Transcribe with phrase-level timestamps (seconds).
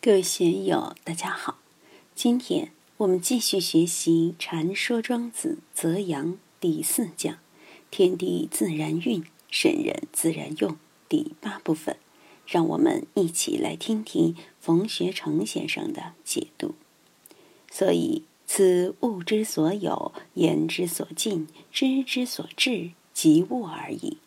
[0.00, 1.58] 各位学友，大家好。
[2.14, 7.38] 今天我们继续学习《禅说庄子·泽阳》第四讲
[7.90, 10.76] “天地自然运，圣人自然用”
[11.10, 11.96] 第八部分。
[12.46, 16.76] 让我们一起来听听冯学成先生的解读。
[17.68, 24.18] 所以，此物之所有，言之所尽，知之所至，即物而已。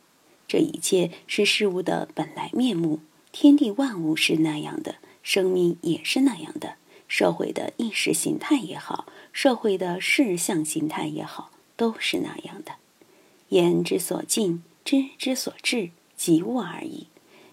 [0.50, 3.00] 这一切是事物的本来面目。
[3.32, 6.76] 天地万物是那样的，生命也是那样的。
[7.08, 12.76] 社会的意识形态也好，社会的事项形态也好，都是那样的。
[13.50, 17.08] 言之所尽，知之所至，即物而已。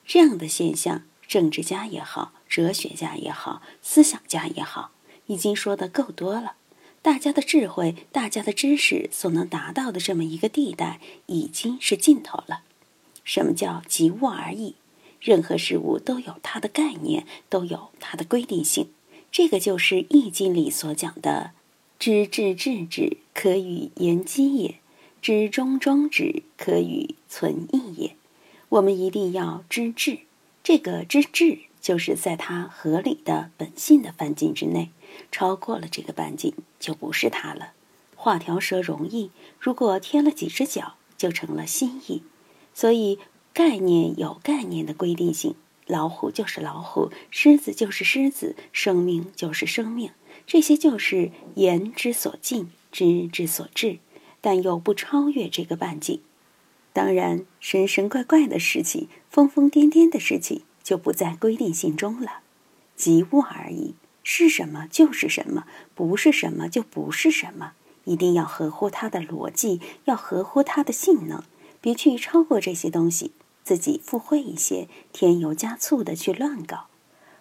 [0.07, 4.93] 这样的现象，政治家也好，哲学家也好，思想家也好，
[5.27, 6.55] 已经说的够多了。
[7.02, 12.62] 大家的智慧，大家的知识所能达到的这么一个地带，已经是尽头了。
[13.24, 14.77] 什么叫即物而已？
[15.21, 18.89] 任何事物都有它的概念，都有它的规定性。
[19.33, 21.51] 这个就是《易经》里所讲的
[21.99, 24.77] “知至至止，可与言机也；
[25.21, 28.16] 知中终止，可与存义也。”
[28.71, 30.21] 我们一定要知至，
[30.63, 34.91] 这个知至就是在它合理的本性的半径之内，
[35.32, 37.73] 超过了这个半径就不是它了。
[38.15, 42.21] 画条蛇容易，如果添了几只脚，就成了蜥蜴。
[42.73, 43.19] 所以。
[43.52, 45.54] 概念有概念的规定性，
[45.87, 50.13] 老虎就是老虎，狮子就是狮子，生命就是生命，
[50.46, 53.99] 这些就是言之所尽，知之所至，
[54.41, 56.21] 但又不超越这个半径。
[56.93, 62.41] 当然，神神怪怪的事情，疯疯癫癫的事情，就不在规定性中了，
[62.96, 67.72] 即物而已，是什么就是什么，不是什么就不是什么，
[68.04, 71.43] 一定要合乎它的逻辑，要合乎它的性能，
[71.81, 73.32] 别去超过这些东西。
[73.69, 76.87] 自己附会一些，添油加醋的去乱搞。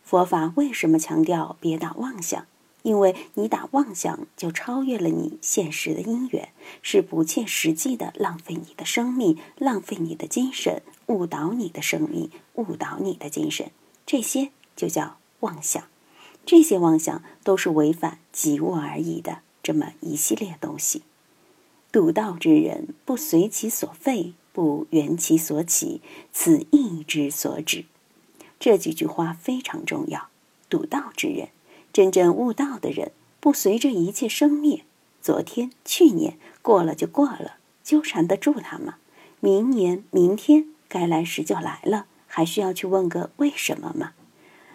[0.03, 2.45] 佛法为什么强调别打妄想？
[2.83, 6.49] 因为你打妄想，就超越了你现实的因缘，
[6.81, 13.71] 是不切实际的浪费你的生命，浪费你的精神，误导你的生命，误导你的精神。
[14.05, 15.81] 这些就叫妄想。
[16.45, 21.03] 这些妄想都是违反即物而已的这么一系列东西。
[21.89, 24.33] 笃道之人，不随其所废。
[24.57, 26.01] 不缘其所起，
[26.33, 27.85] 此意之所指。
[28.59, 30.29] 这几句话非常重要。
[30.67, 31.49] 笃道之人，
[31.93, 34.81] 真正悟道的人，不随着一切生灭。
[35.21, 38.95] 昨天、去年过了就过了，纠缠得住他吗？
[39.41, 44.13] 明年、明天该来时就来了，还需要去问个为什么吗？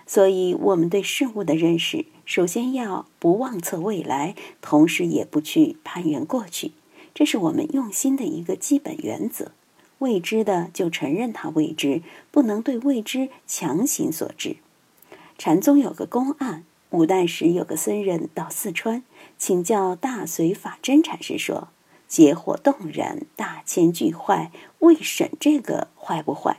[0.06, 6.70] 所以，我们对事物的认识，首先要不妄测未来，同时也不去攀援过去，
[7.12, 9.50] 这是我们用心的一个基本原则。
[10.02, 12.02] 未知的就承认它未知，
[12.32, 14.56] 不能对未知强行所知。
[15.38, 19.04] 禅宗有个公案，五代时有个僧人到四川
[19.38, 21.68] 请教大随法真禅师，说
[22.08, 26.58] ：“结火动人，大千俱坏，未审这个坏不坏？”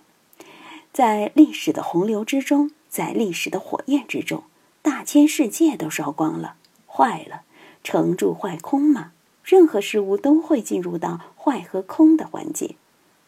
[0.93, 4.43] 在历史的洪流之中，在历史的火焰之中，
[4.81, 6.55] 大千世界都烧光了，
[6.87, 7.41] 坏了，
[7.83, 9.11] 成住坏空嘛？
[9.43, 12.75] 任何事物都会进入到坏和空的环节。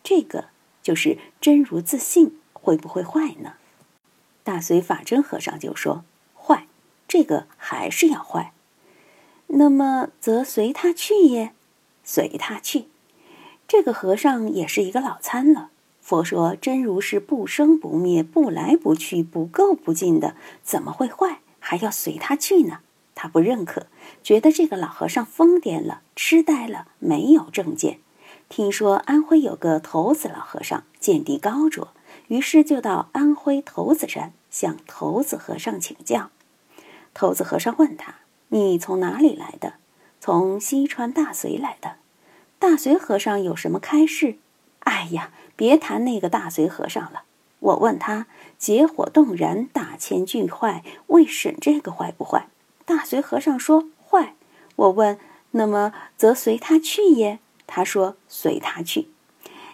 [0.05, 0.45] 这个
[0.83, 3.53] 就是真如自信，会不会坏呢？
[4.43, 6.05] 大随法真和尚就说
[6.39, 6.67] ：“坏，
[7.07, 8.53] 这个还是要坏。
[9.47, 11.53] 那么则随他去也，
[12.03, 12.85] 随他去。
[13.67, 15.71] 这个和尚也是一个老参了。
[16.01, 21.39] 佛说真如是不生不灭、不来不去、不垢不净的，怎么会坏？
[21.59, 22.81] 还要随他去呢？
[23.15, 23.87] 他不认可，
[24.21, 27.97] 觉得这个老和尚疯癫了、痴呆了，没有正见。”
[28.47, 31.89] 听说安徽有个头子老和尚见地高卓，
[32.27, 36.29] 于是就到安徽头子山向头子和尚请教。
[37.13, 38.15] 头子和尚问他
[38.49, 39.73] ：“你从哪里来的
[40.21, 41.95] ？”“从西川大隋来的。
[42.59, 44.37] ”“大隋和尚有什么开示
[44.85, 47.23] ？”“哎呀，别谈那个大隋和尚了。
[47.59, 48.27] 我问他
[48.57, 52.47] ：‘结火动燃，大千俱坏，为审这个坏不坏？’
[52.85, 54.35] 大隋和尚说：‘坏。’
[54.77, 55.17] 我问
[55.51, 59.09] ：‘那么则随他去也。’”他说：“随他去。”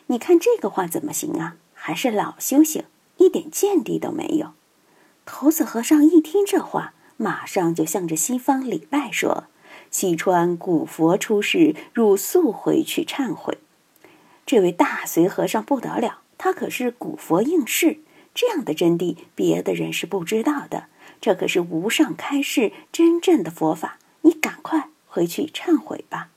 [0.08, 1.58] 你看这个话怎么行啊？
[1.74, 2.84] 还是老修行，
[3.18, 4.54] 一点见地都没有。
[5.26, 9.46] 头子和尚一听这话，马上就向着西方礼拜说
[9.90, 13.58] ：“西川古佛出世，汝速回去忏悔。”
[14.46, 18.00] 这位大随和尚不得了，他可是古佛应世，
[18.34, 20.88] 这样的真谛，别的人是不知道的。
[21.22, 26.30] 这可是无上开示，真正的佛法，你赶快回去忏悔吧。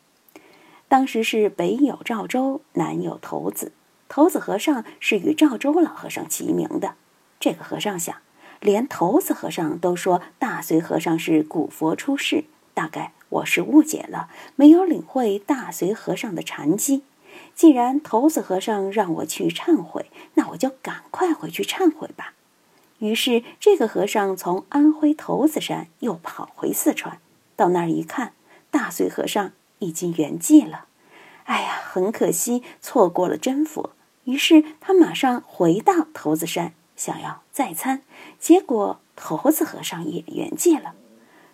[0.94, 3.72] 当时是北有赵州，南有头子。
[4.08, 6.94] 头子和尚是与赵州老和尚齐名的。
[7.40, 8.18] 这个和尚想，
[8.60, 12.44] 连头子和尚都说大随和尚是古佛出世，
[12.74, 17.02] 大概我是误解了，没有领会大随和尚的禅机。
[17.56, 22.34] 既然头子和尚让我去忏悔，那我就赶快回去忏悔吧。
[23.00, 27.18] 于是，这个和尚从安徽头子山又跑回四川，
[27.56, 28.34] 到那儿一看，
[28.70, 30.86] 大随和尚已经圆寂了。
[31.44, 33.90] 哎呀，很可惜，错过了真佛。
[34.24, 38.02] 于是他马上回到头子山，想要再参，
[38.38, 40.94] 结果头子和尚也圆寂了。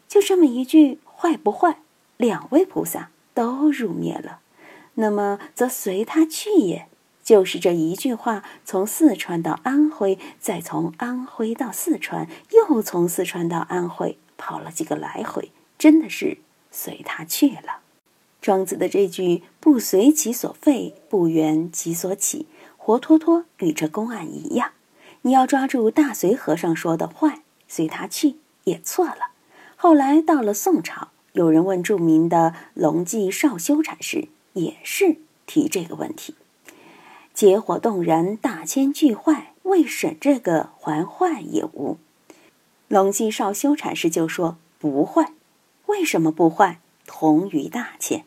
[0.07, 1.79] 就这么一句坏不坏，
[2.17, 4.39] 两位菩萨都入灭了。
[4.95, 6.87] 那么则随他去也，
[7.25, 16.39] 就是这一句话，从四川到安徽，再从安徽到四川，又从四川到安徽，跑了几个来回，真的是
[16.71, 17.80] 随他去了。
[18.41, 22.47] 庄子的这句“不随其所废，不缘其所起”。
[22.77, 24.73] 活脱脱与这公案一样，
[25.23, 29.33] 你要抓住大随和尚说的坏，随他去也错了。
[29.77, 36.35] 后来到了宋朝，有人问著名的龙记少修禅师，也是提这个问题：
[37.35, 41.99] 结火动人，大千俱坏，未审这个还坏也无。
[42.89, 45.35] 龙记少修禅师就说不坏，
[45.87, 46.81] 为什么不坏？
[47.07, 48.25] 同于大千。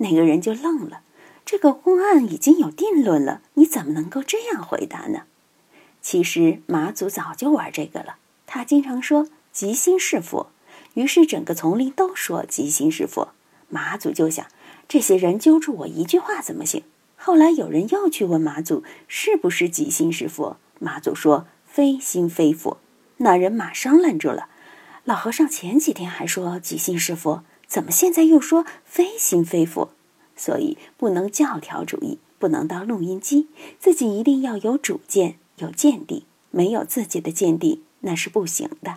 [0.00, 1.00] 那个人就愣了。
[1.46, 5.22] 这个公案已经有定论了，你怎么能够这样回答呢？
[6.00, 8.16] 其实马祖早就玩这个了，
[8.46, 10.50] 他经常说“即心是佛”，
[10.94, 13.34] 于是整个丛林都说“即心是佛”。
[13.68, 14.46] 马祖就想，
[14.88, 16.84] 这些人揪住我一句话怎么行？
[17.16, 22.78] 后来有人又去问马祖是不是“即心是佛”，马祖说“非心非佛”。
[23.18, 24.48] 那人马上愣住了，
[25.04, 29.92] 老和尚前几天还说“即心是佛”，怎么现在又说“非心非佛”？
[30.34, 33.46] 所以不能教条主义，不能当录音机，
[33.78, 36.24] 自己一定要有主见、有见地。
[36.50, 38.96] 没有自己的见地，那是不行的。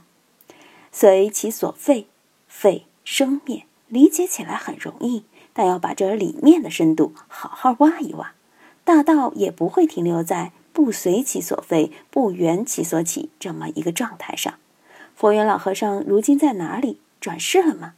[0.92, 2.08] 随其所废，
[2.48, 5.24] 废生灭，理解起来很容易，
[5.54, 8.34] 但要把这里面的深度好好挖一挖。
[8.84, 14.56] 大道也不会停留在不随其所废，不缘其所起这么一个状态上。
[15.16, 16.98] 佛缘老和尚如今在哪里？
[17.22, 17.94] 转世了吗？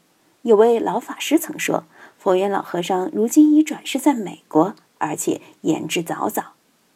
[0.45, 1.85] 有位老法师曾说。
[2.19, 6.43] 佛缘老和尚如今已转世在美国，而且言之凿凿。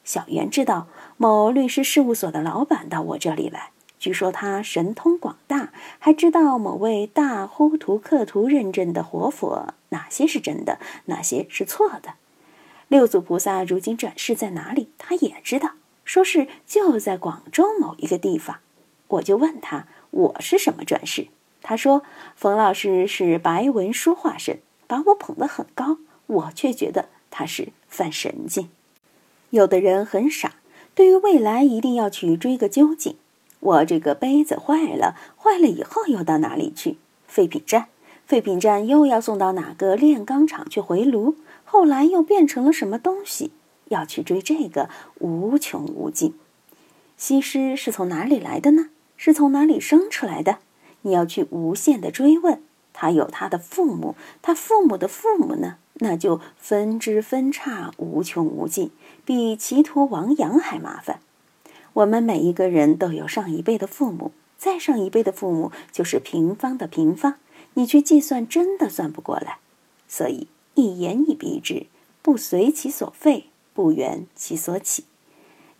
[0.03, 0.87] 小袁知道
[1.17, 12.13] 某律师事务所的老板到我这里来，据说他神通广大，还知道某位大呼图克图认证的活佛哪些是真的，哪些是错的。
[12.87, 15.71] 六祖菩萨如今转世在哪里，他也知道，
[16.03, 18.57] 说是就在广州某一个地方。
[19.07, 21.27] 我就问他，我是什么转世？
[21.61, 22.03] 他说，
[22.35, 24.59] 冯老师是白文书化身。
[24.87, 28.69] 把我捧得很高，我却觉得他是犯神经。
[29.51, 30.55] 有的人很傻，
[30.95, 33.15] 对于未来一定要去追个究竟。
[33.59, 36.97] 我这个杯子坏了，坏了以后又到哪里去？
[37.27, 37.85] 废品站，
[38.25, 41.35] 废品站又要送到哪个炼钢厂去回炉？
[41.63, 43.51] 后来又变成了什么东西？
[43.89, 44.89] 要去追这个
[45.19, 46.33] 无穷无尽。
[47.15, 48.89] 西施是从哪里来的呢？
[49.15, 50.57] 是从哪里生出来的？
[51.01, 52.61] 你要去无限的追问。
[52.93, 55.77] 他有他的父母，他父母的父母呢？
[56.01, 58.91] 那就分支分叉无穷无尽，
[59.25, 61.19] 比歧途亡羊还麻烦。
[61.93, 67.35] 我们每一个人都有上一辈的父母，再上一辈的父母就是平方的平方，
[67.73, 69.59] 你去计算真的算不过来。
[70.07, 71.87] 所以一言以蔽之，
[72.21, 75.03] 不随其所废，不圆其所起。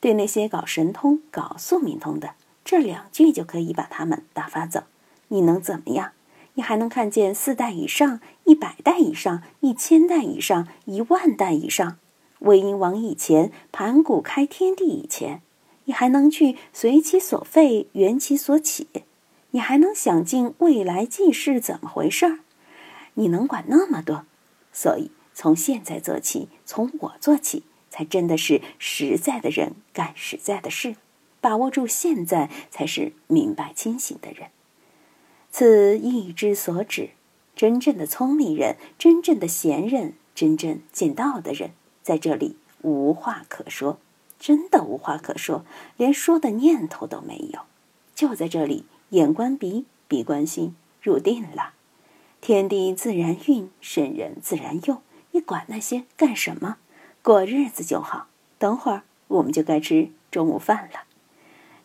[0.02, 2.32] 对那些搞神通、搞宿命通的，
[2.64, 4.84] 这两句就可以把他们打发走。
[5.30, 6.12] 你能怎么样？
[6.56, 11.98] 你还能看见四代以上、一百代以上、一千代以上、一万代以上，
[12.40, 15.42] 魏婴王以前，盘古开天地以前，
[15.86, 18.88] 你还能去随其所废，缘其所起？
[19.52, 22.40] 你还能想尽未来记事怎么回事儿？
[23.14, 24.26] 你能管那么多？
[24.74, 30.98] 所以从现在做起，从我做起，才真的是实在的人干实在的事，
[31.40, 34.50] 把握住现在，才是明白清醒的人。
[35.52, 37.10] 此意之所指，
[37.56, 41.72] 真正的聪明人，真正的贤人，真正见道的人，
[42.04, 44.00] 在这里无话可说，
[44.40, 45.66] 真的无话可说，
[45.98, 47.62] 连说的念头都没有。
[48.16, 51.74] 就在这里，眼观鼻，鼻观心，入定了。
[52.42, 55.02] 天地自然运，圣人自然用。
[55.32, 56.78] 你管那些干什么？
[57.22, 58.28] 过日子就好。
[58.58, 61.02] 等会儿我们就该吃中午饭了。